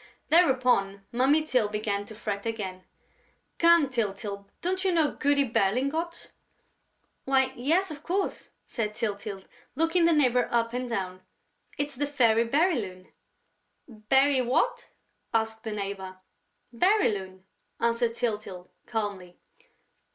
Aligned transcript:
Thereupon 0.29 1.03
Mummy 1.11 1.43
Tyl 1.43 1.67
began 1.67 2.07
to 2.07 2.15
fret 2.15 2.47
again: 2.47 2.85
"Come, 3.59 3.87
Tyltyl, 3.87 4.47
don't 4.59 4.83
you 4.83 4.91
know 4.91 5.11
Goody 5.11 5.43
Berlingot?" 5.43 6.31
"Why, 7.25 7.53
yes, 7.55 7.91
of 7.91 8.01
course," 8.01 8.49
said 8.65 8.95
Tyltyl, 8.95 9.43
looking 9.75 10.05
the 10.05 10.11
neighbor 10.11 10.47
up 10.51 10.73
and 10.73 10.89
down. 10.89 11.21
"It's 11.77 11.93
the 11.95 12.07
Fairy 12.07 12.47
Bérylune." 12.49 13.11
"Béry... 13.87 14.43
what?" 14.43 14.89
asked 15.35 15.63
the 15.63 15.71
neighbor. 15.71 16.17
"Bérylune," 16.75 17.43
answered 17.79 18.15
Tyltyl, 18.15 18.69
calmly. 18.87 19.37